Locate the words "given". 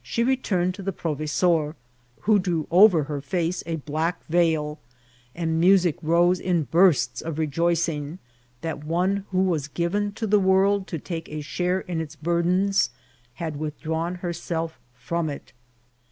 9.66-10.12